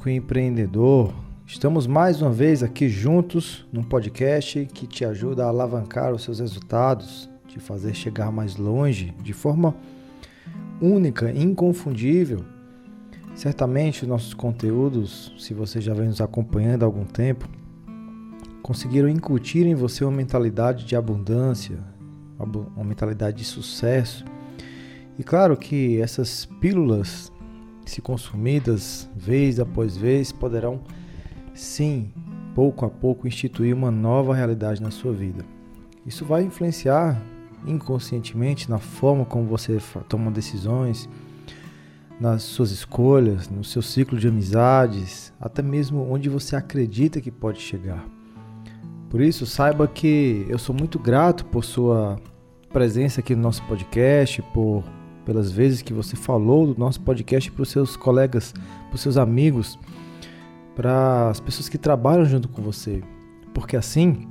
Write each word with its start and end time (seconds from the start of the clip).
Médico 0.00 0.08
e 0.08 0.14
empreendedor. 0.14 1.12
Estamos 1.46 1.86
mais 1.86 2.22
uma 2.22 2.30
vez 2.30 2.62
aqui 2.62 2.88
juntos 2.88 3.66
num 3.72 3.82
podcast 3.82 4.66
que 4.72 4.86
te 4.86 5.04
ajuda 5.04 5.44
a 5.44 5.48
alavancar 5.48 6.12
os 6.12 6.22
seus 6.22 6.40
resultados, 6.40 7.28
te 7.46 7.58
fazer 7.60 7.94
chegar 7.94 8.32
mais 8.32 8.56
longe 8.56 9.14
de 9.22 9.32
forma 9.32 9.74
única, 10.80 11.30
inconfundível. 11.30 12.44
Certamente 13.34 14.02
os 14.02 14.08
nossos 14.08 14.32
conteúdos, 14.32 15.34
se 15.38 15.52
você 15.52 15.80
já 15.80 15.92
vem 15.92 16.06
nos 16.06 16.20
acompanhando 16.20 16.82
há 16.82 16.86
algum 16.86 17.04
tempo, 17.04 17.46
conseguiram 18.62 19.08
incutir 19.08 19.66
em 19.66 19.74
você 19.74 20.04
uma 20.04 20.16
mentalidade 20.16 20.86
de 20.86 20.96
abundância, 20.96 21.78
uma 22.38 22.84
mentalidade 22.84 23.38
de 23.38 23.44
sucesso. 23.44 24.24
E 25.18 25.22
claro 25.22 25.56
que 25.56 26.00
essas 26.00 26.46
pílulas, 26.46 27.30
se 27.90 28.00
consumidas 28.00 29.10
vez 29.16 29.58
após 29.58 29.96
vez, 29.96 30.30
poderão 30.30 30.80
sim, 31.52 32.12
pouco 32.54 32.86
a 32.86 32.88
pouco, 32.88 33.26
instituir 33.26 33.74
uma 33.74 33.90
nova 33.90 34.32
realidade 34.32 34.80
na 34.80 34.92
sua 34.92 35.12
vida. 35.12 35.44
Isso 36.06 36.24
vai 36.24 36.44
influenciar 36.44 37.20
inconscientemente 37.66 38.70
na 38.70 38.78
forma 38.78 39.24
como 39.24 39.44
você 39.44 39.78
toma 40.08 40.30
decisões, 40.30 41.08
nas 42.20 42.44
suas 42.44 42.70
escolhas, 42.70 43.50
no 43.50 43.64
seu 43.64 43.82
ciclo 43.82 44.16
de 44.18 44.28
amizades, 44.28 45.32
até 45.40 45.60
mesmo 45.60 46.08
onde 46.08 46.28
você 46.28 46.54
acredita 46.54 47.20
que 47.20 47.30
pode 47.30 47.60
chegar. 47.60 48.06
Por 49.08 49.20
isso, 49.20 49.44
saiba 49.46 49.88
que 49.88 50.46
eu 50.48 50.60
sou 50.60 50.74
muito 50.74 50.96
grato 50.96 51.44
por 51.46 51.64
sua 51.64 52.16
presença 52.72 53.20
aqui 53.20 53.34
no 53.34 53.42
nosso 53.42 53.64
podcast, 53.64 54.40
por 54.54 54.84
pelas 55.30 55.52
vezes 55.52 55.80
que 55.80 55.94
você 55.94 56.16
falou 56.16 56.66
do 56.66 56.76
nosso 56.76 57.00
podcast 57.02 57.52
para 57.52 57.62
os 57.62 57.68
seus 57.68 57.94
colegas, 57.94 58.52
para 58.88 58.96
os 58.96 59.00
seus 59.00 59.16
amigos, 59.16 59.78
para 60.74 61.30
as 61.30 61.38
pessoas 61.38 61.68
que 61.68 61.78
trabalham 61.78 62.24
junto 62.24 62.48
com 62.48 62.60
você, 62.60 63.00
porque 63.54 63.76
assim, 63.76 64.26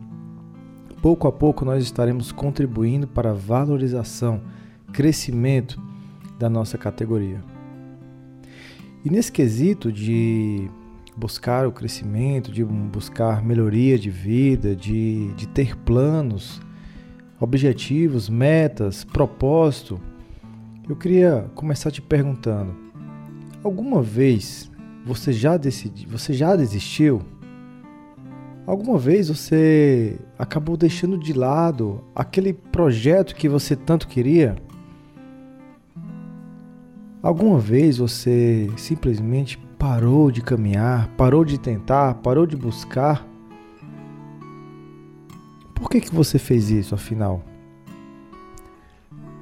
pouco 1.02 1.26
a 1.26 1.32
pouco 1.32 1.64
nós 1.64 1.86
estaremos 1.86 2.34
contribuindo 2.34 3.08
para 3.08 3.30
a 3.30 3.34
valorização, 3.34 4.42
crescimento 4.92 5.82
da 6.38 6.50
nossa 6.50 6.78
categoria. 6.78 7.42
E 9.06 9.10
nesse 9.10 9.32
quesito 9.32 9.94
de 9.94 10.70
buscar 11.16 11.66
o 11.66 11.72
crescimento, 11.72 12.52
de 12.52 12.66
buscar 12.66 13.42
melhoria 13.42 13.98
de 13.98 14.10
vida, 14.10 14.76
de, 14.76 15.34
de 15.36 15.48
ter 15.48 15.78
planos, 15.78 16.60
objetivos, 17.40 18.28
metas, 18.28 19.06
propósito, 19.06 19.98
eu 20.90 20.96
queria 20.96 21.50
começar 21.54 21.92
te 21.92 22.02
perguntando: 22.02 22.76
alguma 23.64 24.02
vez 24.02 24.70
você 25.06 25.32
já 25.32 25.56
decidiu, 25.56 26.10
você 26.10 26.34
já 26.34 26.56
desistiu? 26.56 27.22
Alguma 28.66 28.98
vez 28.98 29.30
você 29.30 30.20
acabou 30.38 30.76
deixando 30.76 31.18
de 31.18 31.34
lado 31.34 32.04
aquele 32.16 32.54
projeto 32.54 33.36
que 33.36 33.48
você 33.48 33.76
tanto 33.76 34.08
queria? 34.08 34.56
Alguma 37.22 37.60
vez 37.60 37.98
você 37.98 38.70
simplesmente 38.78 39.58
parou 39.78 40.32
de 40.32 40.42
caminhar, 40.42 41.08
parou 41.18 41.44
de 41.44 41.60
tentar, 41.60 42.16
parou 42.16 42.46
de 42.46 42.56
buscar? 42.56 43.28
Por 45.74 45.90
que, 45.90 46.02
que 46.02 46.14
você 46.14 46.38
fez 46.38 46.70
isso 46.70 46.94
afinal? 46.94 47.44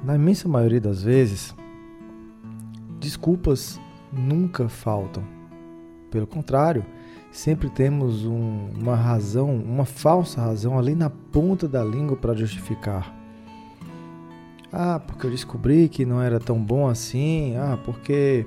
Na 0.02 0.14
imensa 0.14 0.48
maioria 0.48 0.80
das 0.80 1.02
vezes, 1.02 1.54
desculpas 3.00 3.80
nunca 4.12 4.68
faltam. 4.68 5.22
Pelo 6.10 6.26
contrário, 6.26 6.84
sempre 7.30 7.68
temos 7.68 8.24
um, 8.24 8.70
uma 8.78 8.94
razão, 8.94 9.54
uma 9.54 9.84
falsa 9.84 10.40
razão 10.40 10.78
ali 10.78 10.94
na 10.94 11.10
ponta 11.10 11.68
da 11.68 11.84
língua 11.84 12.16
para 12.16 12.34
justificar. 12.34 13.14
Ah, 14.72 15.00
porque 15.00 15.26
eu 15.26 15.30
descobri 15.30 15.88
que 15.88 16.04
não 16.04 16.22
era 16.22 16.38
tão 16.38 16.62
bom 16.62 16.88
assim. 16.88 17.56
Ah, 17.56 17.78
porque 17.84 18.46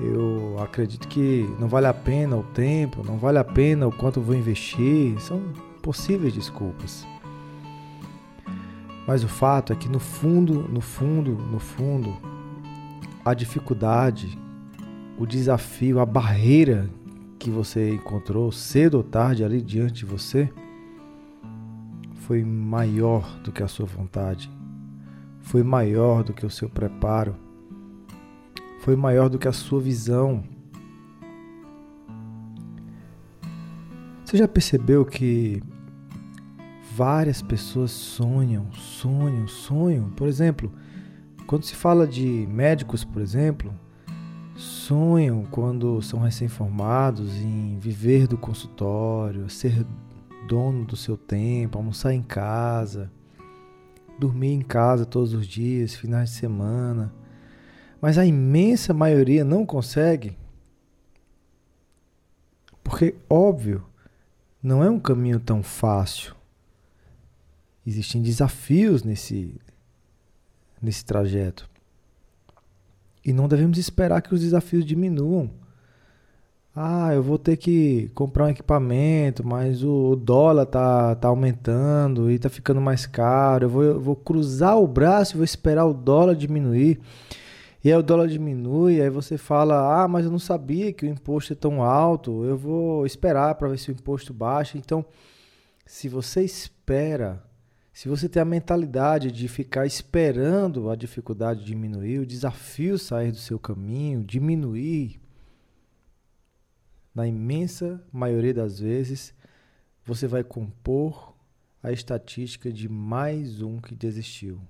eu 0.00 0.56
acredito 0.58 1.06
que 1.08 1.48
não 1.58 1.68
vale 1.68 1.86
a 1.86 1.94
pena 1.94 2.36
o 2.36 2.42
tempo, 2.42 3.04
não 3.04 3.18
vale 3.18 3.38
a 3.38 3.44
pena 3.44 3.86
o 3.86 3.92
quanto 3.92 4.20
vou 4.20 4.34
investir. 4.34 5.18
São 5.20 5.40
possíveis 5.80 6.32
desculpas. 6.32 7.06
Mas 9.06 9.24
o 9.24 9.28
fato 9.28 9.72
é 9.72 9.76
que 9.76 9.88
no 9.88 9.98
fundo, 9.98 10.68
no 10.68 10.80
fundo, 10.80 11.32
no 11.32 11.58
fundo, 11.58 12.16
a 13.24 13.34
dificuldade, 13.34 14.38
o 15.18 15.26
desafio, 15.26 16.00
a 16.00 16.06
barreira 16.06 16.88
que 17.38 17.50
você 17.50 17.90
encontrou 17.90 18.52
cedo 18.52 18.94
ou 18.94 19.02
tarde 19.02 19.44
ali 19.44 19.60
diante 19.60 19.94
de 19.94 20.06
você 20.06 20.52
foi 22.14 22.44
maior 22.44 23.38
do 23.40 23.50
que 23.50 23.62
a 23.62 23.68
sua 23.68 23.84
vontade, 23.84 24.50
foi 25.40 25.62
maior 25.64 26.22
do 26.22 26.32
que 26.32 26.46
o 26.46 26.50
seu 26.50 26.68
preparo, 26.68 27.34
foi 28.80 28.94
maior 28.94 29.28
do 29.28 29.38
que 29.38 29.48
a 29.48 29.52
sua 29.52 29.80
visão. 29.80 30.44
Você 34.24 34.38
já 34.38 34.46
percebeu 34.46 35.04
que 35.04 35.62
várias 36.94 37.40
pessoas 37.40 37.90
sonham, 37.90 38.72
sonham, 38.72 39.46
sonham? 39.46 40.10
Por 40.10 40.28
exemplo, 40.28 40.72
quando 41.46 41.64
se 41.64 41.74
fala 41.74 42.06
de 42.06 42.46
médicos, 42.50 43.04
por 43.04 43.22
exemplo, 43.22 43.72
sonham 44.56 45.44
quando 45.50 46.02
são 46.02 46.20
recém-formados 46.20 47.36
em 47.36 47.78
viver 47.78 48.26
do 48.26 48.36
consultório, 48.36 49.48
ser 49.48 49.86
dono 50.48 50.84
do 50.84 50.96
seu 50.96 51.16
tempo, 51.16 51.78
almoçar 51.78 52.12
em 52.12 52.22
casa, 52.22 53.10
dormir 54.18 54.52
em 54.52 54.62
casa 54.62 55.06
todos 55.06 55.32
os 55.32 55.46
dias, 55.46 55.94
finais 55.94 56.30
de 56.30 56.36
semana 56.36 57.12
mas 58.02 58.18
a 58.18 58.26
imensa 58.26 58.92
maioria 58.92 59.44
não 59.44 59.64
consegue. 59.64 60.36
Porque, 62.82 63.14
óbvio, 63.30 63.86
não 64.60 64.82
é 64.82 64.90
um 64.90 64.98
caminho 64.98 65.38
tão 65.38 65.62
fácil. 65.62 66.34
Existem 67.86 68.22
desafios 68.22 69.02
nesse, 69.02 69.60
nesse 70.80 71.04
trajeto. 71.04 71.68
E 73.24 73.32
não 73.32 73.48
devemos 73.48 73.78
esperar 73.78 74.20
que 74.22 74.34
os 74.34 74.40
desafios 74.40 74.84
diminuam. 74.84 75.50
Ah, 76.74 77.12
eu 77.12 77.22
vou 77.22 77.38
ter 77.38 77.58
que 77.58 78.10
comprar 78.14 78.46
um 78.46 78.48
equipamento, 78.48 79.46
mas 79.46 79.84
o 79.84 80.16
dólar 80.16 80.64
tá, 80.64 81.14
tá 81.16 81.28
aumentando 81.28 82.30
e 82.30 82.38
tá 82.38 82.48
ficando 82.48 82.80
mais 82.80 83.04
caro. 83.04 83.66
Eu 83.66 83.70
vou, 83.70 83.82
eu 83.82 84.00
vou 84.00 84.16
cruzar 84.16 84.78
o 84.78 84.86
braço 84.86 85.34
e 85.34 85.36
vou 85.36 85.44
esperar 85.44 85.84
o 85.84 85.92
dólar 85.92 86.34
diminuir. 86.34 86.98
E 87.84 87.92
aí 87.92 87.98
o 87.98 88.02
dólar 88.02 88.28
diminui, 88.28 89.02
aí 89.02 89.10
você 89.10 89.36
fala: 89.36 90.02
"Ah, 90.02 90.08
mas 90.08 90.24
eu 90.24 90.30
não 90.30 90.38
sabia 90.38 90.92
que 90.92 91.04
o 91.04 91.08
imposto 91.08 91.52
é 91.52 91.56
tão 91.56 91.82
alto. 91.82 92.44
Eu 92.44 92.56
vou 92.56 93.04
esperar 93.04 93.54
para 93.56 93.68
ver 93.68 93.78
se 93.78 93.90
o 93.90 93.92
imposto 93.92 94.32
baixa". 94.32 94.78
Então, 94.78 95.04
se 95.84 96.08
você 96.08 96.42
espera, 96.42 97.42
se 97.92 98.08
você 98.08 98.28
tem 98.28 98.40
a 98.40 98.44
mentalidade 98.44 99.30
de 99.30 99.46
ficar 99.48 99.84
esperando 99.84 100.88
a 100.88 100.96
dificuldade 100.96 101.62
diminuir, 101.62 102.20
o 102.20 102.26
desafio 102.26 102.98
sair 102.98 103.30
do 103.30 103.38
seu 103.38 103.58
caminho, 103.58 104.24
diminuir, 104.24 105.20
na 107.14 107.26
imensa 107.26 108.02
maioria 108.10 108.54
das 108.54 108.78
vezes, 108.78 109.34
você 110.04 110.26
vai 110.26 110.42
compor 110.42 111.34
a 111.82 111.92
estatística 111.92 112.72
de 112.72 112.88
mais 112.88 113.60
um 113.60 113.78
que 113.78 113.94
desistiu, 113.94 114.60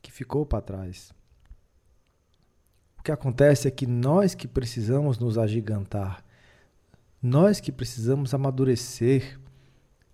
que 0.00 0.10
ficou 0.10 0.46
para 0.46 0.62
trás. 0.62 1.12
O 2.98 3.02
que 3.02 3.12
acontece 3.12 3.68
é 3.68 3.70
que 3.70 3.86
nós 3.86 4.34
que 4.34 4.48
precisamos 4.48 5.18
nos 5.18 5.36
agigantar, 5.36 6.24
nós 7.20 7.60
que 7.60 7.70
precisamos 7.70 8.32
amadurecer, 8.32 9.38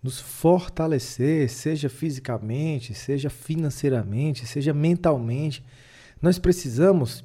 nos 0.02 0.20
fortalecer, 0.20 1.48
seja 1.50 1.88
fisicamente, 1.88 2.94
seja 2.94 3.28
financeiramente, 3.28 4.46
seja 4.46 4.72
mentalmente, 4.72 5.64
nós 6.20 6.38
precisamos 6.38 7.24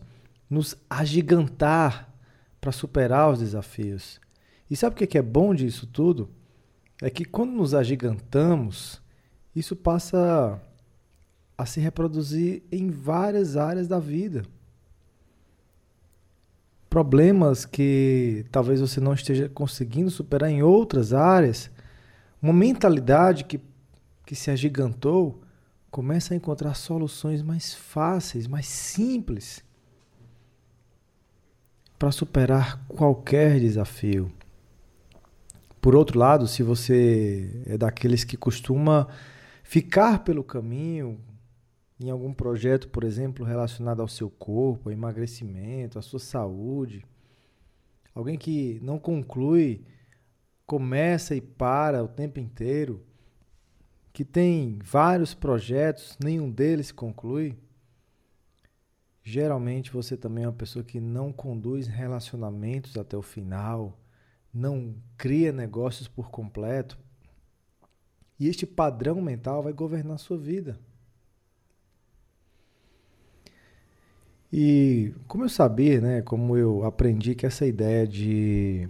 nos 0.50 0.76
agigantar 0.90 2.14
para 2.60 2.72
superar 2.72 3.32
os 3.32 3.40
desafios. 3.40 4.20
E 4.70 4.76
sabe 4.76 4.96
o 4.96 5.08
que 5.08 5.18
é 5.18 5.22
bom 5.22 5.54
disso 5.54 5.88
tudo? 5.88 6.30
É 7.02 7.10
que 7.10 7.24
quando 7.24 7.52
nos 7.52 7.74
agigantamos, 7.74 9.02
isso 9.56 9.76
passa 9.76 10.62
a 11.58 11.66
se 11.66 11.80
reproduzir 11.80 12.64
em 12.72 12.90
várias 12.90 13.56
áreas 13.56 13.88
da 13.88 14.00
vida 14.00 14.44
problemas 16.96 17.66
que 17.66 18.46
talvez 18.50 18.80
você 18.80 19.02
não 19.02 19.14
esteja 19.14 19.50
conseguindo 19.50 20.10
superar 20.10 20.50
em 20.50 20.64
outras 20.64 21.12
áreas, 21.12 21.70
uma 22.46 22.54
mentalidade 22.54 23.44
que, 23.44 23.60
que 24.24 24.36
se 24.36 24.52
agigantou, 24.52 25.42
começa 25.90 26.32
a 26.32 26.38
encontrar 26.38 26.76
soluções 26.76 27.42
mais 27.42 27.74
fáceis, 27.74 28.46
mais 28.46 28.68
simples. 28.68 29.64
para 31.98 32.12
superar 32.12 32.86
qualquer 32.88 33.60
desafio. 33.60 34.32
Por 35.82 35.96
outro 35.96 36.20
lado, 36.20 36.46
se 36.48 36.62
você 36.62 37.64
é 37.66 37.78
daqueles 37.78 38.24
que 38.24 38.38
costuma 38.38 39.08
ficar 39.64 40.24
pelo 40.24 40.44
caminho 40.44 41.18
em 42.00 42.12
algum 42.12 42.32
projeto, 42.34 42.90
por 42.90 43.04
exemplo, 43.04 43.44
relacionado 43.44 44.02
ao 44.02 44.08
seu 44.08 44.30
corpo, 44.30 44.90
ao 44.90 44.94
emagrecimento, 44.94 45.98
à 45.98 46.02
sua 46.02 46.20
saúde, 46.20 47.04
alguém 48.14 48.38
que 48.38 48.80
não 48.84 49.00
conclui, 49.00 49.84
começa 50.66 51.36
e 51.36 51.42
para 51.42 52.04
o 52.04 52.08
tempo 52.08 52.40
inteiro, 52.40 53.06
que 54.12 54.24
tem 54.24 54.80
vários 54.84 55.34
projetos, 55.34 56.18
nenhum 56.24 56.50
deles 56.50 56.92
conclui, 56.92 57.58
geralmente 59.24 59.92
você 59.92 60.16
também 60.16 60.44
é 60.44 60.48
uma 60.48 60.54
pessoa 60.54 60.84
que 60.84 61.00
não 61.00 61.32
conduz 61.32 61.88
relacionamentos 61.88 62.98
até 62.98 63.18
o 63.18 63.22
final 63.22 64.00
não 64.56 64.96
cria 65.18 65.52
negócios 65.52 66.08
por 66.08 66.32
completo. 66.32 66.98
E 68.40 68.48
este 68.48 68.66
padrão 68.66 69.22
mental 69.22 69.62
vai 69.62 69.74
governar 69.74 70.16
a 70.16 70.18
sua 70.18 70.38
vida. 70.38 70.80
E 74.52 75.14
como 75.28 75.44
eu 75.44 75.50
sabia, 75.50 76.00
né, 76.00 76.22
como 76.22 76.56
eu 76.56 76.86
aprendi 76.86 77.36
que 77.36 77.46
essa 77.46 77.66
ideia 77.66 78.08
de, 78.08 78.88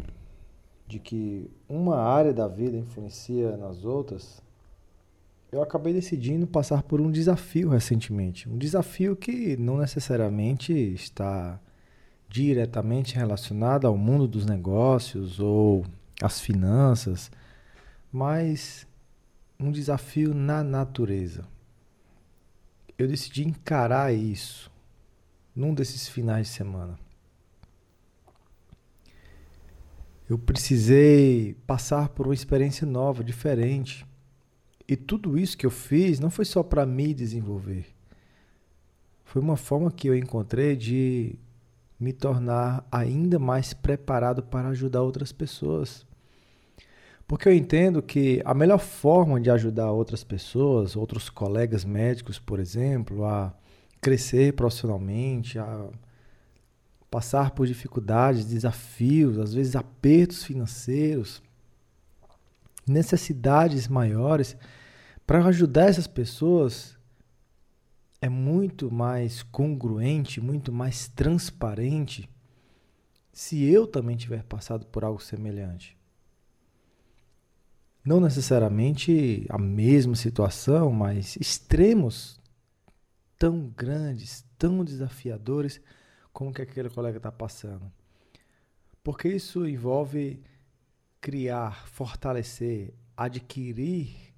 de 0.87 0.99
que 0.99 1.49
uma 1.67 1.97
área 1.97 2.33
da 2.33 2.47
vida 2.47 2.77
influencia 2.77 3.57
nas 3.57 3.83
outras, 3.83 4.41
eu 5.51 5.61
acabei 5.61 5.93
decidindo 5.93 6.45
passar 6.45 6.83
por 6.83 7.01
um 7.01 7.11
desafio 7.11 7.69
recentemente. 7.69 8.49
Um 8.49 8.57
desafio 8.57 9.15
que 9.15 9.57
não 9.57 9.77
necessariamente 9.77 10.73
está 10.73 11.59
diretamente 12.27 13.15
relacionada 13.15 13.87
ao 13.87 13.97
mundo 13.97 14.27
dos 14.27 14.45
negócios 14.45 15.39
ou 15.39 15.85
às 16.21 16.39
finanças, 16.39 17.31
mas 18.11 18.87
um 19.59 19.71
desafio 19.71 20.33
na 20.33 20.63
natureza. 20.63 21.45
Eu 22.97 23.07
decidi 23.07 23.47
encarar 23.47 24.13
isso 24.13 24.71
num 25.55 25.73
desses 25.73 26.07
finais 26.07 26.47
de 26.47 26.53
semana. 26.53 27.04
Eu 30.27 30.39
precisei 30.39 31.55
passar 31.67 32.09
por 32.09 32.25
uma 32.27 32.33
experiência 32.33 32.85
nova, 32.87 33.23
diferente. 33.23 34.05
E 34.87 34.95
tudo 34.95 35.37
isso 35.37 35.57
que 35.57 35.65
eu 35.65 35.71
fiz 35.71 36.19
não 36.19 36.31
foi 36.31 36.45
só 36.45 36.63
para 36.63 36.85
me 36.85 37.13
desenvolver. 37.13 37.85
Foi 39.23 39.41
uma 39.41 39.55
forma 39.55 39.91
que 39.91 40.07
eu 40.07 40.15
encontrei 40.15 40.75
de 40.75 41.37
me 41.99 42.11
tornar 42.11 42.87
ainda 42.91 43.37
mais 43.37 43.73
preparado 43.73 44.41
para 44.41 44.69
ajudar 44.69 45.01
outras 45.01 45.31
pessoas. 45.31 46.05
Porque 47.27 47.47
eu 47.47 47.53
entendo 47.53 48.01
que 48.01 48.41
a 48.45 48.53
melhor 48.53 48.79
forma 48.79 49.39
de 49.39 49.49
ajudar 49.49 49.91
outras 49.91 50.23
pessoas, 50.23 50.95
outros 50.95 51.29
colegas 51.29 51.83
médicos, 51.85 52.39
por 52.39 52.59
exemplo, 52.59 53.25
a 53.25 53.53
crescer 53.99 54.53
profissionalmente, 54.53 55.57
a 55.57 55.89
passar 57.15 57.51
por 57.51 57.65
dificuldades, 57.65 58.43
desafios, 58.43 59.39
às 59.39 59.53
vezes 59.53 59.73
apertos 59.73 60.43
financeiros, 60.43 61.41
necessidades 62.85 63.87
maiores, 63.87 64.57
para 65.25 65.45
ajudar 65.45 65.87
essas 65.87 66.07
pessoas 66.07 66.97
é 68.21 68.27
muito 68.27 68.91
mais 68.91 69.43
congruente, 69.43 70.41
muito 70.41 70.73
mais 70.73 71.07
transparente 71.07 72.29
se 73.31 73.63
eu 73.63 73.87
também 73.87 74.17
tiver 74.17 74.43
passado 74.43 74.85
por 74.87 75.05
algo 75.05 75.21
semelhante. 75.21 75.97
Não 78.03 78.19
necessariamente 78.19 79.45
a 79.47 79.57
mesma 79.57 80.17
situação, 80.17 80.91
mas 80.91 81.37
extremos 81.37 82.41
tão 83.39 83.69
grandes, 83.69 84.43
tão 84.57 84.83
desafiadores 84.83 85.79
como 86.35 86.53
que 86.53 86.61
aquele 86.61 86.89
colega 86.89 87.15
está 87.15 87.31
passando. 87.31 87.89
Porque 89.01 89.29
isso 89.29 89.65
envolve 89.65 90.43
criar, 91.21 91.87
fortalecer, 91.87 92.93
adquirir 93.15 94.33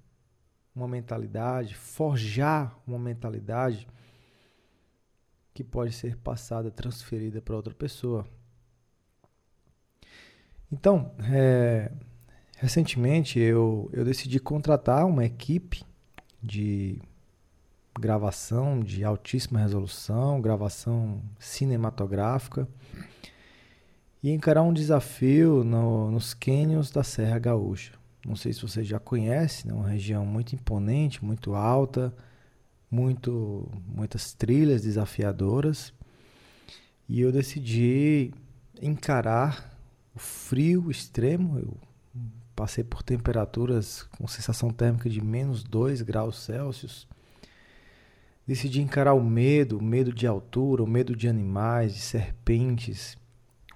uma 0.72 0.86
mentalidade, 0.86 1.74
forjar 1.74 2.78
uma 2.86 3.00
mentalidade 3.00 3.88
que 5.52 5.64
pode 5.64 5.92
ser 5.92 6.16
passada, 6.18 6.70
transferida 6.70 7.42
para 7.42 7.56
outra 7.56 7.74
pessoa. 7.74 8.24
Então, 10.70 11.12
é, 11.32 11.90
recentemente 12.58 13.40
eu, 13.40 13.90
eu 13.92 14.04
decidi 14.04 14.38
contratar 14.38 15.04
uma 15.04 15.24
equipe 15.24 15.82
de 16.40 17.02
gravação 17.98 18.80
de 18.80 19.04
altíssima 19.04 19.58
resolução, 19.58 20.40
gravação 20.40 21.20
cinematográfica 21.38 22.68
e 24.22 24.30
encarar 24.30 24.62
um 24.62 24.72
desafio 24.72 25.62
no, 25.64 26.10
nos 26.10 26.34
cânions 26.34 26.90
da 26.90 27.02
Serra 27.02 27.38
Gaúcha. 27.38 27.92
Não 28.26 28.36
sei 28.36 28.52
se 28.52 28.62
você 28.62 28.82
já 28.82 28.98
conhece, 28.98 29.66
é 29.66 29.72
né? 29.72 29.74
uma 29.74 29.88
região 29.88 30.26
muito 30.26 30.54
imponente, 30.54 31.24
muito 31.24 31.54
alta, 31.54 32.14
muito, 32.90 33.70
muitas 33.86 34.34
trilhas 34.34 34.82
desafiadoras. 34.82 35.92
E 37.08 37.20
eu 37.20 37.32
decidi 37.32 38.32
encarar 38.82 39.78
o 40.14 40.18
frio 40.18 40.90
extremo. 40.90 41.58
Eu 41.58 41.76
passei 42.54 42.82
por 42.82 43.02
temperaturas 43.02 44.02
com 44.18 44.26
sensação 44.26 44.70
térmica 44.70 45.08
de 45.08 45.22
menos 45.22 45.62
2 45.62 46.02
graus 46.02 46.38
Celsius. 46.40 47.06
Decidi 48.48 48.80
encarar 48.80 49.14
o 49.14 49.22
medo, 49.22 49.78
o 49.78 49.82
medo 49.82 50.12
de 50.12 50.26
altura, 50.26 50.82
o 50.82 50.88
medo 50.88 51.14
de 51.14 51.28
animais, 51.28 51.94
de 51.94 52.00
serpentes, 52.00 53.16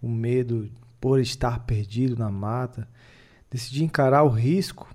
o 0.03 0.09
medo 0.09 0.69
por 1.01 1.21
estar 1.21 1.61
perdido 1.61 2.17
na 2.17 2.31
mata 2.31 2.89
Decidi 3.53 3.85
encarar 3.85 4.23
o 4.23 4.31
risco, 4.31 4.89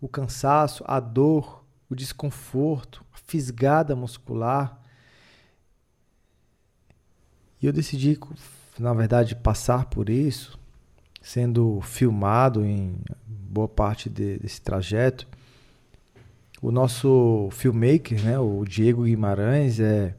o 0.00 0.08
cansaço, 0.08 0.82
a 0.88 0.98
dor, 0.98 1.64
o 1.88 1.94
desconforto, 1.94 3.04
a 3.14 3.18
fisgada 3.28 3.94
muscular. 3.94 4.82
E 7.62 7.66
eu 7.66 7.72
decidi, 7.72 8.18
na 8.76 8.92
verdade, 8.92 9.36
passar 9.36 9.84
por 9.84 10.10
isso, 10.10 10.58
sendo 11.22 11.80
filmado 11.80 12.64
em 12.64 12.98
boa 13.24 13.68
parte 13.68 14.10
de, 14.10 14.36
desse 14.38 14.60
trajeto. 14.60 15.28
O 16.60 16.70
nosso 16.70 17.48
filmmaker, 17.52 18.22
né, 18.24 18.38
o 18.38 18.64
Diego 18.64 19.04
Guimarães, 19.04 19.78
é, 19.78 20.14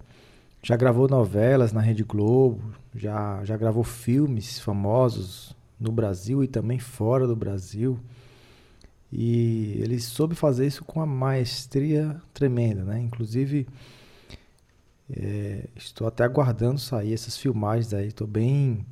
já 0.62 0.76
gravou 0.76 1.08
novelas 1.08 1.74
na 1.74 1.82
Rede 1.82 2.04
Globo, 2.04 2.62
já, 2.96 3.44
já 3.44 3.58
gravou 3.58 3.84
filmes 3.84 4.60
famosos 4.60 5.56
no 5.80 5.92
Brasil 5.92 6.44
e 6.44 6.48
também 6.48 6.80
fora 6.80 7.26
do 7.26 7.36
Brasil. 7.36 8.00
E 9.12 9.80
ele 9.82 10.00
soube 10.00 10.36
fazer 10.36 10.68
isso 10.68 10.84
com 10.84 11.00
uma 11.00 11.06
maestria 11.06 12.22
tremenda, 12.34 12.84
né? 12.84 13.00
Inclusive, 13.00 13.68
é, 15.10 15.66
estou 15.76 16.08
até 16.08 16.24
aguardando 16.24 16.80
sair 16.80 17.14
essas 17.14 17.38
filmagens 17.38 17.94
aí. 17.94 18.08
Estou 18.08 18.28
bem 18.28 18.86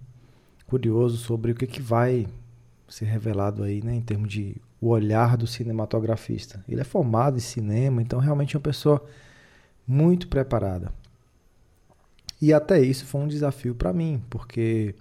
curioso 0.66 1.18
sobre 1.18 1.52
o 1.52 1.56
que, 1.56 1.68
que 1.68 1.82
vai 1.82 2.28
ser 2.88 3.06
revelado 3.06 3.64
aí, 3.64 3.84
né? 3.84 3.96
Em 3.96 4.02
termos 4.02 4.30
de 4.30 4.56
o 4.79 4.89
olhar 4.89 5.38
do 5.38 5.48
cinematografista. 5.48 6.63
Ele 6.67 6.82
é 6.82 6.84
formado 6.84 7.38
em 7.38 7.41
cinema, 7.41 8.01
então 8.01 8.20
realmente 8.20 8.55
é 8.55 8.58
uma 8.58 8.63
pessoa 8.63 9.03
muito 9.88 10.27
preparada. 10.27 10.91
E 12.41 12.53
até 12.53 12.82
isso 12.82 13.05
foi 13.05 13.22
um 13.22 13.27
desafio 13.27 13.74
para 13.74 13.94
mim, 13.94 14.22
porque 14.29 14.94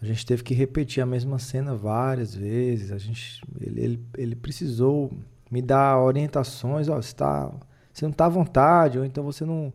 a 0.00 0.04
gente 0.04 0.26
teve 0.26 0.42
que 0.42 0.54
repetir 0.54 1.02
a 1.02 1.06
mesma 1.06 1.38
cena 1.38 1.74
várias 1.74 2.34
vezes. 2.34 2.92
A 2.92 2.98
gente, 2.98 3.40
ele, 3.60 3.80
ele, 3.80 4.04
ele 4.16 4.36
precisou 4.36 5.12
me 5.50 5.62
dar 5.62 5.98
orientações. 5.98 6.88
Ó, 6.88 6.96
você, 6.96 7.14
tá, 7.14 7.50
você 7.92 8.04
não 8.04 8.10
está 8.10 8.26
à 8.26 8.28
vontade, 8.28 8.98
ou 8.98 9.04
então 9.04 9.24
você 9.24 9.44
não, 9.44 9.72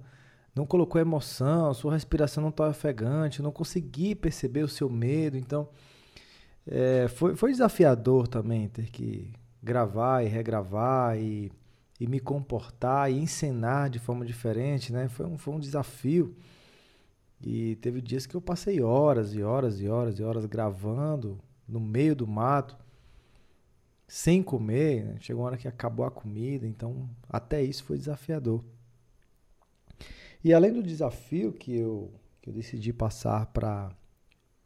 não 0.53 0.65
colocou 0.65 0.99
emoção, 0.99 1.73
sua 1.73 1.93
respiração 1.93 2.41
não 2.41 2.49
está 2.49 2.67
ofegante, 2.67 3.39
eu 3.39 3.43
não 3.43 3.51
consegui 3.51 4.13
perceber 4.13 4.63
o 4.63 4.67
seu 4.67 4.89
medo. 4.89 5.37
Então, 5.37 5.67
é, 6.67 7.07
foi, 7.07 7.35
foi 7.35 7.51
desafiador 7.51 8.27
também 8.27 8.67
ter 8.67 8.89
que 8.89 9.33
gravar 9.61 10.23
e 10.23 10.27
regravar 10.27 11.17
e, 11.17 11.51
e 11.99 12.07
me 12.07 12.19
comportar 12.19 13.11
e 13.11 13.17
encenar 13.17 13.89
de 13.89 13.99
forma 13.99 14.25
diferente, 14.25 14.91
né? 14.91 15.07
Foi 15.07 15.25
um, 15.25 15.37
foi 15.37 15.53
um 15.53 15.59
desafio. 15.59 16.35
E 17.43 17.75
teve 17.77 18.01
dias 18.01 18.25
que 18.25 18.35
eu 18.35 18.41
passei 18.41 18.81
horas 18.81 19.33
e 19.33 19.41
horas 19.41 19.81
e 19.81 19.87
horas 19.87 20.19
e 20.19 20.23
horas 20.23 20.45
gravando 20.45 21.39
no 21.67 21.79
meio 21.79 22.15
do 22.15 22.27
mato, 22.27 22.77
sem 24.07 24.43
comer. 24.43 25.05
Né? 25.05 25.15
Chegou 25.19 25.41
uma 25.41 25.47
hora 25.47 25.57
que 25.57 25.67
acabou 25.67 26.05
a 26.05 26.11
comida, 26.11 26.67
então 26.67 27.09
até 27.27 27.63
isso 27.63 27.83
foi 27.83 27.97
desafiador. 27.97 28.63
E 30.43 30.53
além 30.53 30.73
do 30.73 30.83
desafio 30.83 31.51
que 31.51 31.75
eu, 31.75 32.11
que 32.41 32.49
eu 32.49 32.53
decidi 32.53 32.93
passar 32.93 33.47
para 33.47 33.91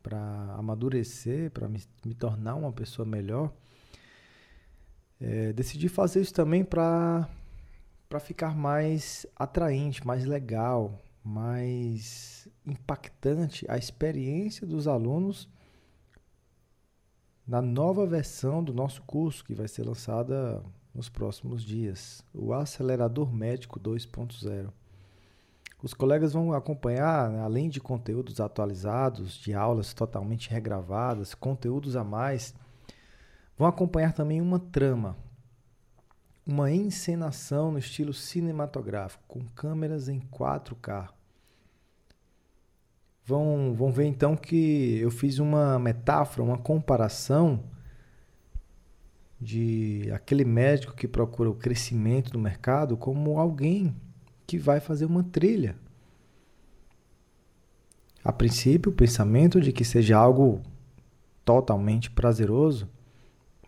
para 0.05 0.19
amadurecer, 0.55 1.49
para 1.49 1.67
me, 1.67 1.81
me, 2.05 2.13
tornar 2.13 2.53
uma 2.53 2.71
pessoa 2.71 3.07
melhor, 3.07 3.51
é, 5.19 5.51
decidi 5.51 5.89
fazer 5.89 6.21
isso 6.21 6.33
também 6.33 6.63
para 6.63 7.27
para 8.07 8.19
ficar 8.19 8.55
mais 8.55 9.25
atraente, 9.35 10.05
mais 10.05 10.25
legal, 10.25 11.01
mais 11.23 12.47
impactante 12.63 13.65
a 13.67 13.79
experiência 13.79 14.67
dos 14.67 14.87
alunos 14.87 15.49
na 17.47 17.63
nova 17.63 18.05
versão 18.05 18.63
do 18.63 18.75
nosso 18.75 19.01
curso 19.01 19.43
que 19.43 19.55
vai 19.55 19.67
ser 19.67 19.87
lançada 19.87 20.63
nos 20.93 21.09
próximos 21.09 21.63
dias, 21.63 22.23
o 22.31 22.53
Acelerador 22.53 23.33
Médico 23.33 23.79
2.0. 23.79 24.71
Os 25.81 25.93
colegas 25.93 26.33
vão 26.33 26.53
acompanhar, 26.53 27.33
além 27.35 27.69
de 27.69 27.79
conteúdos 27.79 28.39
atualizados, 28.39 29.33
de 29.33 29.53
aulas 29.53 29.93
totalmente 29.93 30.49
regravadas, 30.49 31.35
conteúdos 31.35 31.95
a 31.95 32.03
mais, 32.03 32.55
vão 33.57 33.67
acompanhar 33.67 34.13
também 34.13 34.41
uma 34.41 34.59
trama, 34.59 35.15
uma 36.45 36.71
encenação 36.71 37.71
no 37.71 37.77
estilo 37.77 38.13
cinematográfico, 38.13 39.23
com 39.27 39.45
câmeras 39.55 40.07
em 40.07 40.19
4K. 40.19 41.09
Vão, 43.25 43.73
vão 43.75 43.91
ver 43.91 44.05
então 44.05 44.35
que 44.35 44.99
eu 44.99 45.09
fiz 45.09 45.39
uma 45.39 45.79
metáfora, 45.79 46.43
uma 46.43 46.57
comparação 46.57 47.63
de 49.41 50.09
aquele 50.13 50.45
médico 50.45 50.95
que 50.95 51.07
procura 51.07 51.49
o 51.49 51.55
crescimento 51.55 52.31
do 52.31 52.39
mercado 52.39 52.95
como 52.95 53.39
alguém 53.39 53.95
que 54.45 54.57
vai 54.57 54.79
fazer 54.79 55.05
uma 55.05 55.23
trilha. 55.23 55.75
A 58.23 58.31
princípio, 58.31 58.91
o 58.91 58.95
pensamento 58.95 59.61
de 59.61 59.71
que 59.71 59.85
seja 59.85 60.17
algo 60.17 60.61
totalmente 61.43 62.09
prazeroso, 62.09 62.89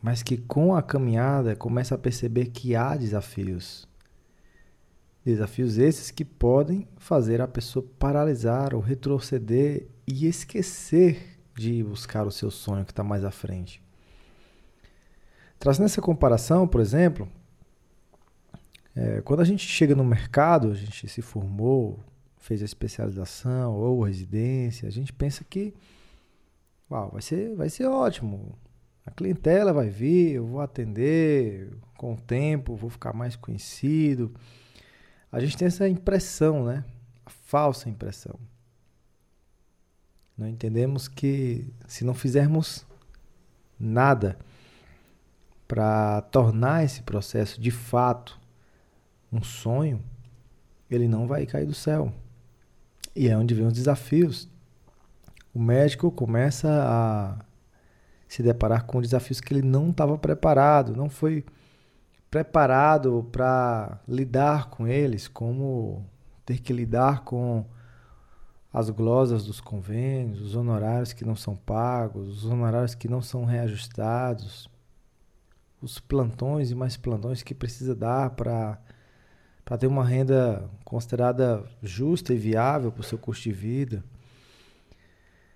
mas 0.01 0.23
que 0.23 0.37
com 0.37 0.75
a 0.75 0.81
caminhada 0.81 1.55
começa 1.55 1.95
a 1.95 1.97
perceber 1.97 2.47
que 2.47 2.75
há 2.75 2.95
desafios. 2.95 3.87
Desafios 5.23 5.77
esses 5.77 6.09
que 6.09 6.23
podem 6.23 6.87
fazer 6.97 7.41
a 7.41 7.47
pessoa 7.47 7.85
paralisar 7.99 8.73
ou 8.73 8.81
retroceder 8.81 9.87
e 10.07 10.25
esquecer 10.25 11.37
de 11.53 11.83
buscar 11.83 12.25
o 12.25 12.31
seu 12.31 12.49
sonho 12.49 12.85
que 12.85 12.91
está 12.91 13.03
mais 13.03 13.23
à 13.25 13.31
frente. 13.31 13.83
Trazendo 15.59 15.85
essa 15.85 16.01
comparação, 16.01 16.67
por 16.67 16.79
exemplo, 16.79 17.27
é, 18.97 19.21
quando 19.21 19.41
a 19.41 19.45
gente 19.45 19.63
chega 19.63 19.95
no 19.95 20.03
mercado, 20.03 20.71
a 20.71 20.73
gente 20.73 21.07
se 21.07 21.21
formou, 21.21 21.99
fez 22.39 22.63
a 22.63 22.65
especialização 22.65 23.75
ou 23.75 24.01
residência, 24.01 24.87
a 24.87 24.91
gente 24.91 25.13
pensa 25.13 25.43
que 25.43 25.71
uau, 26.89 27.11
vai, 27.11 27.21
ser, 27.21 27.55
vai 27.55 27.69
ser 27.69 27.85
ótimo. 27.85 28.57
A 29.05 29.11
clientela 29.11 29.71
vai 29.71 29.87
vir, 29.87 30.31
eu 30.31 30.47
vou 30.47 30.61
atender 30.61 31.71
com 31.95 32.13
o 32.13 32.17
tempo, 32.17 32.75
vou 32.75 32.89
ficar 32.89 33.13
mais 33.13 33.35
conhecido. 33.35 34.33
A 35.31 35.39
gente 35.39 35.55
tem 35.55 35.67
essa 35.67 35.87
impressão, 35.87 36.65
né? 36.65 36.83
A 37.23 37.29
falsa 37.29 37.89
impressão. 37.89 38.39
Não 40.35 40.47
entendemos 40.47 41.07
que 41.07 41.71
se 41.87 42.03
não 42.03 42.15
fizermos 42.15 42.83
nada 43.79 44.39
para 45.67 46.21
tornar 46.31 46.83
esse 46.83 47.03
processo 47.03 47.61
de 47.61 47.69
fato 47.69 48.39
um 49.31 49.43
sonho, 49.43 50.01
ele 50.89 51.07
não 51.07 51.27
vai 51.27 51.45
cair 51.45 51.65
do 51.65 51.73
céu. 51.73 52.11
E 53.15 53.27
é 53.27 53.37
onde 53.37 53.53
vem 53.53 53.65
os 53.65 53.73
desafios. 53.73 54.47
O 55.53 55.59
médico 55.59 56.11
começa 56.11 56.69
a 56.69 57.45
se 58.27 58.43
deparar 58.43 58.85
com 58.85 59.01
desafios 59.01 59.39
que 59.39 59.53
ele 59.53 59.67
não 59.67 59.89
estava 59.89 60.17
preparado, 60.17 60.95
não 60.95 61.09
foi 61.09 61.45
preparado 62.29 63.27
para 63.31 63.99
lidar 64.07 64.69
com 64.69 64.87
eles, 64.87 65.27
como 65.27 66.05
ter 66.45 66.59
que 66.59 66.73
lidar 66.73 67.23
com 67.23 67.65
as 68.71 68.89
glosas 68.89 69.45
dos 69.45 69.59
convênios, 69.59 70.41
os 70.41 70.55
honorários 70.55 71.13
que 71.13 71.25
não 71.25 71.35
são 71.35 71.55
pagos, 71.55 72.43
os 72.43 72.45
honorários 72.45 72.93
que 72.93 73.07
não 73.07 73.21
são 73.21 73.45
reajustados, 73.45 74.69
os 75.81 75.99
plantões 75.99 76.69
e 76.69 76.75
mais 76.75 76.97
plantões 76.97 77.41
que 77.41 77.55
precisa 77.55 77.95
dar 77.95 78.31
para 78.31 78.79
para 79.67 79.77
ter 79.77 79.87
uma 79.87 80.05
renda 80.05 80.63
considerada 80.85 81.61
justa 81.83 82.33
e 82.33 82.37
viável 82.37 82.89
para 82.89 83.01
o 83.01 83.03
seu 83.03 83.17
custo 83.17 83.43
de 83.43 83.51
vida. 83.51 84.01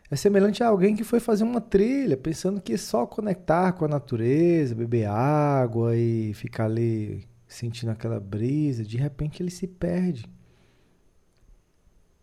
É 0.10 0.18
semelhante 0.18 0.62
a 0.62 0.68
alguém 0.68 0.98
que 0.98 1.04
foi 1.06 1.22
fazer 1.22 1.46
uma 1.46 1.62
trilha 1.62 2.18
pensando 2.18 2.60
que 2.60 2.78
só 2.78 3.06
conectar 3.06 3.72
com 3.72 3.86
a 3.86 3.88
natureza, 3.88 4.76
beber 4.76 5.06
água 5.06 5.96
e 5.96 6.34
ficar 6.34 6.66
ali 6.66 7.26
sentindo 7.48 7.90
aquela 7.90 8.20
brisa, 8.20 8.84
de 8.84 8.98
repente 8.98 9.42
ele 9.42 9.50
se 9.50 9.66
perde. 9.66 10.30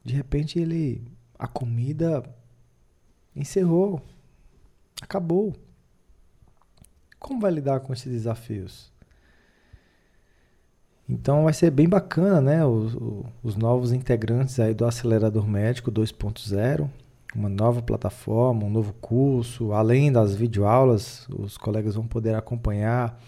De 0.04 0.12
repente 0.12 0.58
ele 0.58 1.10
a 1.38 1.48
comida 1.48 2.22
encerrou. 3.34 4.02
Acabou. 5.00 5.56
Como 7.18 7.40
vai 7.40 7.50
lidar 7.50 7.80
com 7.80 7.94
esses 7.94 8.12
desafios? 8.12 8.92
Então 11.08 11.44
vai 11.44 11.52
ser 11.54 11.70
bem 11.70 11.88
bacana, 11.88 12.40
né? 12.40 12.66
Os, 12.66 12.96
os 13.42 13.56
novos 13.56 13.92
integrantes 13.92 14.60
aí 14.60 14.74
do 14.74 14.84
Acelerador 14.84 15.46
Médico 15.48 15.90
2.0, 15.90 16.88
uma 17.34 17.48
nova 17.48 17.80
plataforma, 17.80 18.64
um 18.64 18.70
novo 18.70 18.92
curso, 18.94 19.72
além 19.72 20.12
das 20.12 20.34
videoaulas, 20.34 21.26
os 21.30 21.56
colegas 21.56 21.94
vão 21.94 22.06
poder 22.06 22.34
acompanhar 22.34 23.18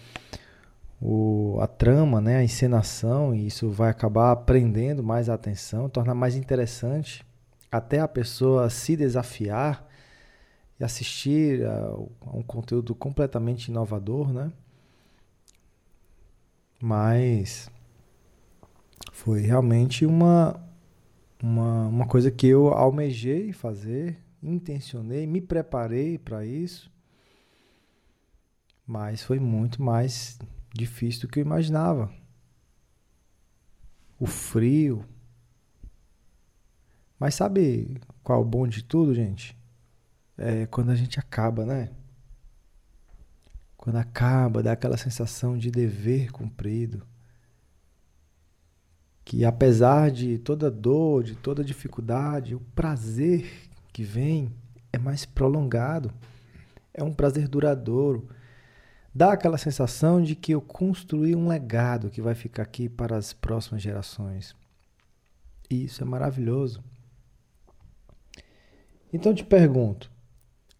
o, 1.01 1.57
a 1.59 1.65
trama, 1.67 2.21
né? 2.21 2.37
A 2.37 2.43
encenação, 2.43 3.33
e 3.33 3.47
isso 3.47 3.69
vai 3.71 3.89
acabar 3.89 4.35
prendendo 4.37 5.01
mais 5.01 5.27
a 5.27 5.33
atenção, 5.33 5.89
tornar 5.89 6.13
mais 6.13 6.35
interessante 6.35 7.25
até 7.71 7.99
a 7.99 8.07
pessoa 8.07 8.69
se 8.69 8.95
desafiar 8.95 9.87
e 10.79 10.83
assistir 10.83 11.65
a, 11.65 11.95
a 12.27 12.37
um 12.37 12.43
conteúdo 12.43 12.93
completamente 12.93 13.69
inovador, 13.69 14.31
né? 14.31 14.51
Mas 16.81 17.69
foi 19.11 19.41
realmente 19.41 20.03
uma, 20.03 20.59
uma, 21.41 21.87
uma 21.87 22.07
coisa 22.07 22.31
que 22.31 22.47
eu 22.47 22.69
almejei 22.69 23.53
fazer, 23.53 24.17
intencionei, 24.41 25.27
me 25.27 25.39
preparei 25.39 26.17
para 26.17 26.43
isso. 26.43 26.91
Mas 28.85 29.21
foi 29.21 29.39
muito 29.39 29.81
mais 29.81 30.39
difícil 30.73 31.21
do 31.21 31.27
que 31.27 31.39
eu 31.39 31.45
imaginava. 31.45 32.11
O 34.19 34.25
frio. 34.25 35.05
Mas 37.19 37.35
sabe 37.35 38.01
qual 38.23 38.39
é 38.39 38.41
o 38.41 38.45
bom 38.45 38.67
de 38.67 38.83
tudo, 38.83 39.13
gente? 39.13 39.55
É 40.35 40.65
quando 40.65 40.89
a 40.89 40.95
gente 40.95 41.19
acaba, 41.19 41.63
né? 41.63 41.91
Quando 43.81 43.95
acaba, 43.95 44.61
dá 44.61 44.73
aquela 44.73 44.95
sensação 44.95 45.57
de 45.57 45.71
dever 45.71 46.31
cumprido. 46.31 47.01
Que 49.25 49.43
apesar 49.43 50.11
de 50.11 50.37
toda 50.37 50.69
dor, 50.69 51.23
de 51.23 51.33
toda 51.33 51.63
dificuldade, 51.63 52.53
o 52.53 52.59
prazer 52.75 53.51
que 53.91 54.03
vem 54.03 54.53
é 54.93 54.99
mais 54.99 55.25
prolongado. 55.25 56.13
É 56.93 57.03
um 57.03 57.11
prazer 57.11 57.47
duradouro. 57.47 58.29
Dá 59.15 59.33
aquela 59.33 59.57
sensação 59.57 60.21
de 60.21 60.35
que 60.35 60.51
eu 60.51 60.61
construí 60.61 61.35
um 61.35 61.47
legado 61.47 62.11
que 62.11 62.21
vai 62.21 62.35
ficar 62.35 62.61
aqui 62.61 62.87
para 62.87 63.17
as 63.17 63.33
próximas 63.33 63.81
gerações. 63.81 64.55
E 65.71 65.85
isso 65.85 66.03
é 66.03 66.05
maravilhoso. 66.05 66.83
Então 69.11 69.33
te 69.33 69.43
pergunto: 69.43 70.11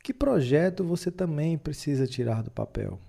que 0.03 0.13
projeto 0.13 0.83
você 0.83 1.11
também 1.11 1.57
precisa 1.57 2.07
tirar 2.07 2.41
do 2.41 2.51
papel? 2.51 2.99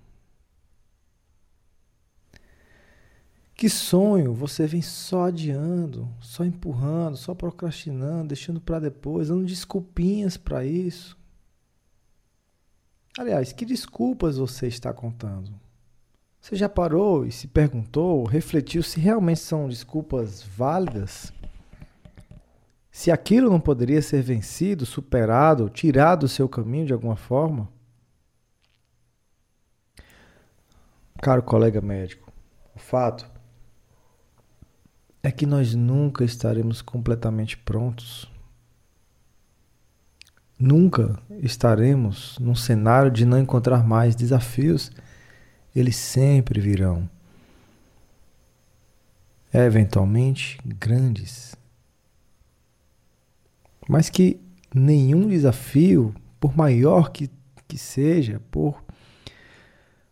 Que 3.55 3.69
sonho 3.69 4.33
você 4.33 4.67
vem 4.67 4.81
só 4.81 5.25
adiando, 5.25 6.09
só 6.19 6.43
empurrando, 6.43 7.15
só 7.15 7.33
procrastinando, 7.33 8.29
deixando 8.29 8.59
para 8.59 8.79
depois, 8.79 9.29
dando 9.29 9.45
desculpinhas 9.45 10.35
para 10.35 10.65
isso? 10.65 11.17
Aliás, 13.17 13.53
que 13.53 13.63
desculpas 13.63 14.37
você 14.37 14.67
está 14.67 14.91
contando? 14.91 15.53
Você 16.41 16.55
já 16.55 16.67
parou 16.67 17.25
e 17.25 17.31
se 17.31 17.47
perguntou, 17.47 18.25
refletiu 18.25 18.83
se 18.83 18.99
realmente 18.99 19.39
são 19.39 19.69
desculpas 19.69 20.43
válidas? 20.43 21.31
Se 22.93 23.11
aquilo 23.11 23.49
não 23.49 23.59
poderia 23.59 24.01
ser 24.01 24.21
vencido, 24.21 24.85
superado, 24.85 25.69
tirado 25.69 26.21
do 26.21 26.27
seu 26.29 26.47
caminho 26.47 26.85
de 26.85 26.93
alguma 26.93 27.17
forma? 27.17 27.67
Caro 31.21 31.43
colega 31.43 31.81
médico, 31.81 32.31
o 32.73 32.79
fato 32.79 33.29
é 35.21 35.29
que 35.29 35.45
nós 35.45 35.73
nunca 35.73 36.23
estaremos 36.23 36.81
completamente 36.81 37.57
prontos 37.57 38.31
nunca 40.63 41.19
estaremos 41.41 42.37
num 42.39 42.55
cenário 42.55 43.11
de 43.11 43.25
não 43.25 43.37
encontrar 43.37 43.85
mais 43.85 44.15
desafios. 44.15 44.91
Eles 45.75 45.97
sempre 45.97 46.61
virão. 46.61 47.09
Eventualmente 49.53 50.57
grandes. 50.65 51.55
Mas 53.87 54.09
que 54.09 54.39
nenhum 54.73 55.27
desafio, 55.27 56.13
por 56.39 56.55
maior 56.55 57.11
que, 57.11 57.29
que 57.67 57.77
seja, 57.77 58.41
por, 58.51 58.83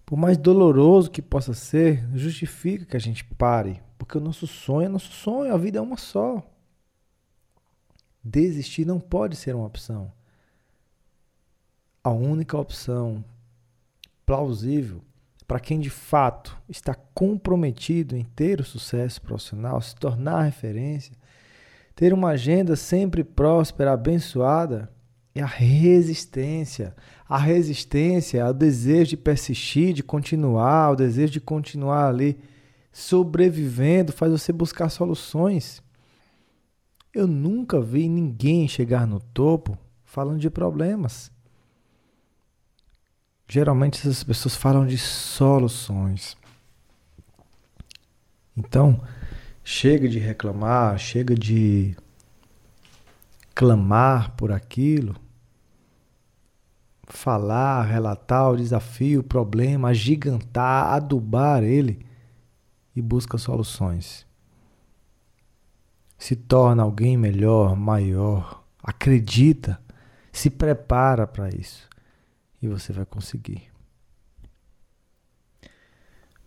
por 0.05 0.17
mais 0.17 0.37
doloroso 0.37 1.09
que 1.09 1.21
possa 1.21 1.53
ser, 1.53 2.07
justifica 2.13 2.85
que 2.85 2.97
a 2.97 2.99
gente 2.99 3.23
pare. 3.23 3.81
Porque 3.97 4.17
o 4.17 4.21
nosso 4.21 4.47
sonho 4.47 4.85
é 4.85 4.89
nosso 4.89 5.11
sonho, 5.11 5.53
a 5.53 5.57
vida 5.57 5.79
é 5.79 5.81
uma 5.81 5.97
só. 5.97 6.43
Desistir 8.23 8.85
não 8.85 8.99
pode 8.99 9.35
ser 9.35 9.55
uma 9.55 9.65
opção. 9.65 10.11
A 12.03 12.11
única 12.11 12.57
opção 12.57 13.23
plausível 14.25 15.01
para 15.51 15.59
quem 15.59 15.81
de 15.81 15.89
fato 15.89 16.57
está 16.69 16.95
comprometido 16.95 18.15
em 18.15 18.23
ter 18.23 18.61
o 18.61 18.63
sucesso 18.63 19.21
profissional, 19.21 19.81
se 19.81 19.93
tornar 19.93 20.43
referência, 20.43 21.13
ter 22.01 22.13
uma 22.15 22.29
agenda 22.29 22.75
sempre 22.75 23.23
próspera, 23.23 23.93
abençoada, 23.93 24.91
é 25.35 25.41
a 25.43 25.45
resistência. 25.45 26.95
A 27.29 27.37
resistência 27.37 28.39
é 28.39 28.49
o 28.49 28.53
desejo 28.53 29.11
de 29.11 29.17
persistir, 29.17 29.93
de 29.93 30.01
continuar, 30.01 30.93
o 30.93 30.95
desejo 30.95 31.33
de 31.33 31.39
continuar 31.39 32.07
ali 32.07 32.39
sobrevivendo, 32.91 34.11
faz 34.11 34.31
você 34.31 34.51
buscar 34.51 34.89
soluções. 34.89 35.79
Eu 37.13 37.27
nunca 37.27 37.79
vi 37.79 38.09
ninguém 38.09 38.67
chegar 38.67 39.05
no 39.05 39.19
topo 39.19 39.77
falando 40.03 40.39
de 40.39 40.49
problemas. 40.49 41.31
Geralmente 43.47 43.99
essas 43.99 44.23
pessoas 44.23 44.55
falam 44.55 44.87
de 44.87 44.97
soluções. 44.97 46.35
Então, 48.57 48.99
chega 49.63 50.07
de 50.07 50.19
reclamar, 50.19 50.97
chega 50.97 51.35
de 51.35 51.95
clamar 53.53 54.31
por 54.35 54.51
aquilo, 54.51 55.15
falar, 57.07 57.83
relatar 57.83 58.51
o 58.51 58.57
desafio, 58.57 59.19
o 59.19 59.23
problema, 59.23 59.89
agigantar, 59.89 60.93
adubar 60.93 61.63
ele 61.63 62.05
e 62.95 63.01
busca 63.01 63.37
soluções. 63.37 64.25
Se 66.17 66.35
torna 66.35 66.83
alguém 66.83 67.17
melhor, 67.17 67.75
maior, 67.75 68.63
acredita, 68.81 69.81
se 70.31 70.49
prepara 70.49 71.27
para 71.27 71.49
isso 71.49 71.89
e 72.61 72.67
você 72.67 72.93
vai 72.93 73.05
conseguir. 73.05 73.71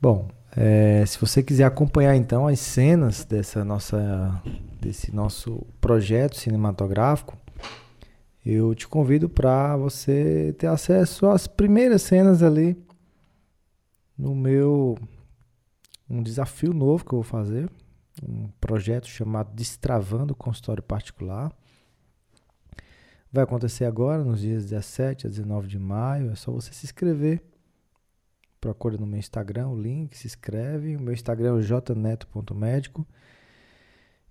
Bom, 0.00 0.28
é, 0.56 1.04
se 1.04 1.18
você 1.18 1.42
quiser 1.42 1.64
acompanhar 1.64 2.14
então 2.14 2.46
as 2.46 2.60
cenas 2.60 3.24
dessa 3.24 3.64
nossa, 3.64 4.42
desse 4.80 5.14
nosso 5.14 5.66
projeto 5.80 6.36
cinematográfico, 6.36 7.36
eu 8.44 8.74
te 8.74 8.86
convido 8.86 9.28
para 9.28 9.76
você 9.76 10.54
ter 10.58 10.66
acesso 10.66 11.26
às 11.26 11.46
primeiras 11.46 12.02
cenas 12.02 12.42
ali 12.42 12.76
no 14.16 14.34
meu 14.34 14.96
um 16.08 16.22
desafio 16.22 16.72
novo 16.72 17.04
que 17.04 17.12
eu 17.12 17.22
vou 17.22 17.24
fazer, 17.24 17.68
um 18.22 18.48
projeto 18.60 19.08
chamado 19.08 19.52
Destravando 19.54 20.34
Consultório 20.34 20.82
Particular. 20.82 21.52
Vai 23.32 23.42
acontecer 23.42 23.84
agora, 23.84 24.22
nos 24.22 24.40
dias 24.40 24.64
17 24.64 25.26
a 25.26 25.30
19 25.30 25.66
de 25.66 25.78
maio. 25.78 26.30
É 26.30 26.36
só 26.36 26.52
você 26.52 26.72
se 26.72 26.86
inscrever. 26.86 27.42
Procura 28.64 28.96
no 28.96 29.06
meu 29.06 29.18
Instagram 29.18 29.68
o 29.68 29.78
link, 29.78 30.16
se 30.16 30.26
inscreve. 30.26 30.96
O 30.96 31.02
meu 31.02 31.12
Instagram 31.12 31.58
é 31.58 31.60
jneto.médico. 31.60 33.06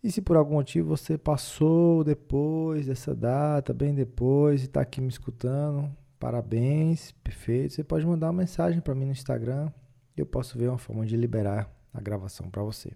E 0.03 0.11
se 0.11 0.23
por 0.23 0.35
algum 0.35 0.55
motivo 0.55 0.89
você 0.97 1.19
passou 1.19 2.03
depois 2.03 2.87
dessa 2.87 3.13
data, 3.13 3.75
bem 3.75 3.93
depois, 3.93 4.63
e 4.63 4.65
está 4.65 4.81
aqui 4.81 4.99
me 4.99 5.07
escutando, 5.07 5.95
parabéns, 6.19 7.11
perfeito. 7.23 7.75
Você 7.75 7.83
pode 7.83 8.07
mandar 8.07 8.25
uma 8.25 8.41
mensagem 8.41 8.81
para 8.81 8.95
mim 8.95 9.05
no 9.05 9.11
Instagram 9.11 9.71
eu 10.17 10.25
posso 10.25 10.57
ver 10.57 10.67
uma 10.67 10.79
forma 10.79 11.05
de 11.05 11.15
liberar 11.15 11.71
a 11.93 12.01
gravação 12.01 12.49
para 12.49 12.63
você, 12.63 12.91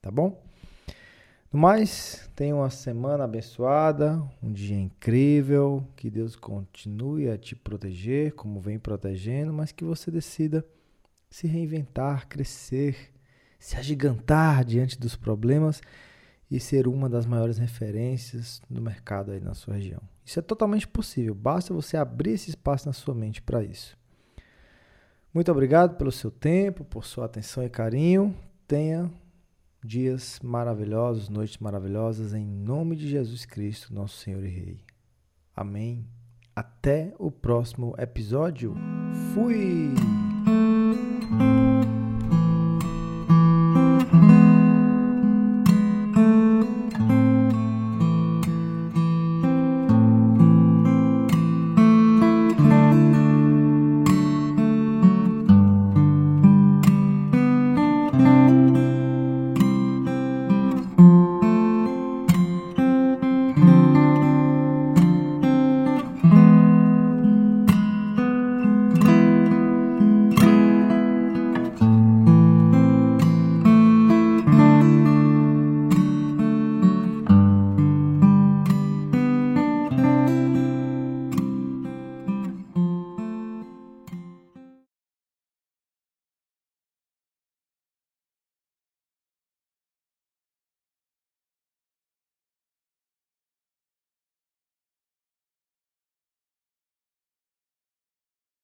tá 0.00 0.10
bom? 0.10 0.42
No 1.52 1.60
mais, 1.60 2.30
tenha 2.34 2.56
uma 2.56 2.70
semana 2.70 3.24
abençoada, 3.24 4.22
um 4.42 4.50
dia 4.50 4.78
incrível, 4.78 5.86
que 5.96 6.10
Deus 6.10 6.34
continue 6.34 7.28
a 7.28 7.36
te 7.36 7.54
proteger 7.54 8.32
como 8.32 8.58
vem 8.58 8.78
protegendo, 8.78 9.52
mas 9.52 9.70
que 9.70 9.84
você 9.84 10.10
decida 10.10 10.64
se 11.30 11.46
reinventar, 11.46 12.28
crescer, 12.28 13.12
se 13.58 13.76
agigantar 13.76 14.64
diante 14.64 14.98
dos 14.98 15.16
problemas 15.16 15.80
e 16.50 16.58
ser 16.58 16.88
uma 16.88 17.08
das 17.08 17.26
maiores 17.26 17.58
referências 17.58 18.62
no 18.68 18.80
mercado 18.80 19.32
aí 19.32 19.40
na 19.40 19.54
sua 19.54 19.74
região. 19.74 20.00
Isso 20.24 20.38
é 20.38 20.42
totalmente 20.42 20.86
possível, 20.86 21.34
basta 21.34 21.74
você 21.74 21.96
abrir 21.96 22.32
esse 22.32 22.50
espaço 22.50 22.86
na 22.86 22.92
sua 22.92 23.14
mente 23.14 23.42
para 23.42 23.62
isso. 23.62 23.96
Muito 25.32 25.52
obrigado 25.52 25.96
pelo 25.96 26.10
seu 26.10 26.30
tempo, 26.30 26.84
por 26.84 27.04
sua 27.04 27.26
atenção 27.26 27.62
e 27.62 27.68
carinho. 27.68 28.34
Tenha 28.66 29.10
dias 29.84 30.40
maravilhosos, 30.42 31.28
noites 31.28 31.58
maravilhosas, 31.58 32.34
em 32.34 32.44
nome 32.44 32.96
de 32.96 33.08
Jesus 33.08 33.44
Cristo, 33.44 33.94
nosso 33.94 34.16
Senhor 34.16 34.42
e 34.44 34.48
Rei. 34.48 34.84
Amém. 35.54 36.06
Até 36.56 37.14
o 37.18 37.30
próximo 37.30 37.94
episódio. 37.98 38.74
Fui! 39.34 40.27
Thank 41.38 41.72
you. 41.72 41.77